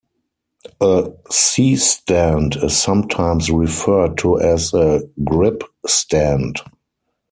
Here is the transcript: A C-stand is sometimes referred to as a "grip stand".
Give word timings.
A 0.81 1.11
C-stand 1.29 2.55
is 2.55 2.75
sometimes 2.75 3.51
referred 3.51 4.17
to 4.17 4.39
as 4.39 4.73
a 4.73 5.03
"grip 5.23 5.63
stand". 5.85 6.59